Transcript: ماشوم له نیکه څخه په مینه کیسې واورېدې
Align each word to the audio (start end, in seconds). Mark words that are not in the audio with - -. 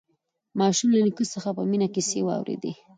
ماشوم 0.59 0.89
له 0.95 0.99
نیکه 1.05 1.25
څخه 1.33 1.49
په 1.57 1.63
مینه 1.71 1.87
کیسې 1.95 2.19
واورېدې 2.23 2.71